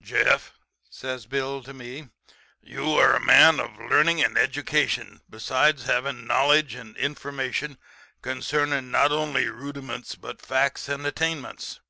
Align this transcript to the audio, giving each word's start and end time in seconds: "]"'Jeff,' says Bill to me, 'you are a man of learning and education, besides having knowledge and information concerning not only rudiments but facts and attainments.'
"]"'Jeff,' 0.02 0.52
says 0.90 1.24
Bill 1.24 1.62
to 1.62 1.72
me, 1.72 2.10
'you 2.60 2.92
are 2.96 3.16
a 3.16 3.24
man 3.24 3.58
of 3.58 3.78
learning 3.78 4.20
and 4.22 4.36
education, 4.36 5.22
besides 5.30 5.84
having 5.86 6.26
knowledge 6.26 6.74
and 6.74 6.94
information 6.98 7.78
concerning 8.20 8.90
not 8.90 9.12
only 9.12 9.46
rudiments 9.46 10.14
but 10.14 10.42
facts 10.42 10.90
and 10.90 11.06
attainments.' 11.06 11.80